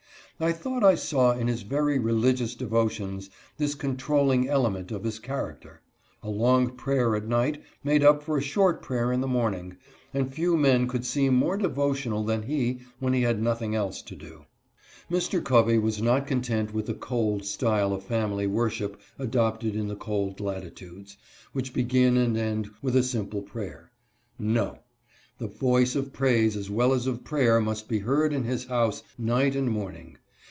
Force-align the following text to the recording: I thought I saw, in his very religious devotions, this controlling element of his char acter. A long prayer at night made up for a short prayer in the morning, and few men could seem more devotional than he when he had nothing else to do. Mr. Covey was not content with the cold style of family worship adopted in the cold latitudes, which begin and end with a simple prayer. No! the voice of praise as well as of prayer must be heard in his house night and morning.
I 0.43 0.53
thought 0.53 0.83
I 0.83 0.95
saw, 0.95 1.33
in 1.33 1.47
his 1.47 1.61
very 1.61 1.99
religious 1.99 2.55
devotions, 2.55 3.29
this 3.59 3.75
controlling 3.75 4.49
element 4.49 4.91
of 4.91 5.03
his 5.03 5.19
char 5.19 5.53
acter. 5.53 5.77
A 6.23 6.31
long 6.31 6.71
prayer 6.71 7.15
at 7.15 7.27
night 7.27 7.61
made 7.83 8.03
up 8.03 8.23
for 8.23 8.39
a 8.39 8.41
short 8.41 8.81
prayer 8.81 9.11
in 9.13 9.21
the 9.21 9.27
morning, 9.27 9.77
and 10.15 10.33
few 10.33 10.57
men 10.57 10.87
could 10.87 11.05
seem 11.05 11.35
more 11.35 11.57
devotional 11.57 12.23
than 12.23 12.41
he 12.41 12.79
when 12.97 13.13
he 13.13 13.21
had 13.21 13.39
nothing 13.39 13.75
else 13.75 14.01
to 14.01 14.15
do. 14.15 14.45
Mr. 15.11 15.43
Covey 15.43 15.77
was 15.77 16.01
not 16.01 16.25
content 16.25 16.73
with 16.73 16.87
the 16.87 16.95
cold 16.95 17.45
style 17.45 17.93
of 17.93 18.01
family 18.03 18.47
worship 18.47 18.99
adopted 19.19 19.75
in 19.75 19.89
the 19.89 19.95
cold 19.95 20.39
latitudes, 20.39 21.17
which 21.53 21.71
begin 21.71 22.17
and 22.17 22.35
end 22.35 22.67
with 22.81 22.95
a 22.95 23.03
simple 23.03 23.43
prayer. 23.43 23.91
No! 24.39 24.79
the 25.37 25.45
voice 25.47 25.95
of 25.95 26.11
praise 26.11 26.57
as 26.57 26.67
well 26.67 26.93
as 26.93 27.05
of 27.05 27.23
prayer 27.23 27.61
must 27.61 27.87
be 27.87 27.99
heard 27.99 28.33
in 28.33 28.43
his 28.45 28.65
house 28.65 29.03
night 29.19 29.55
and 29.55 29.69
morning. 29.69 30.17